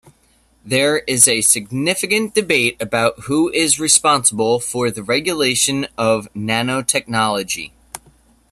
[0.65, 7.69] There is significant debate about who is responsible for the regulation of nanotechnology.